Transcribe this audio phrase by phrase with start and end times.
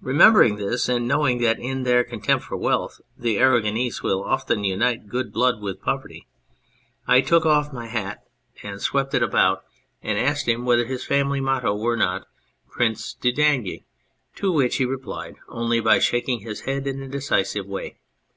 [0.00, 5.06] Remembering this, and knowing that in their contempt for wealth the Aragonese will often unite
[5.08, 6.26] good blood with poverty,
[7.06, 9.64] I took off my hat and 4 On Building Castles in Spain swept it about,
[10.02, 12.26] and asked him whether his family motto were not'
[12.72, 13.84] Prince ne daigne,'
[14.34, 18.00] to which he replied only by shaking his head in a decisive way.